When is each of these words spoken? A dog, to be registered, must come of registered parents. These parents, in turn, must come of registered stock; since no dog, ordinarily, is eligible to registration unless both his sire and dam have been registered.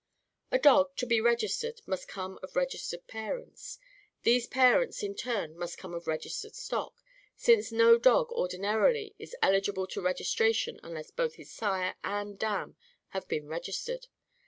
A 0.49 0.57
dog, 0.57 0.95
to 0.95 1.05
be 1.05 1.21
registered, 1.21 1.79
must 1.85 2.07
come 2.07 2.39
of 2.41 2.55
registered 2.55 3.05
parents. 3.05 3.77
These 4.23 4.47
parents, 4.47 5.03
in 5.03 5.13
turn, 5.13 5.55
must 5.55 5.77
come 5.77 5.93
of 5.93 6.07
registered 6.07 6.55
stock; 6.55 7.03
since 7.35 7.71
no 7.71 7.99
dog, 7.99 8.31
ordinarily, 8.31 9.13
is 9.19 9.35
eligible 9.43 9.85
to 9.85 10.01
registration 10.01 10.79
unless 10.81 11.11
both 11.11 11.35
his 11.35 11.51
sire 11.51 11.93
and 12.03 12.39
dam 12.39 12.77
have 13.09 13.27
been 13.27 13.47
registered. 13.47 14.07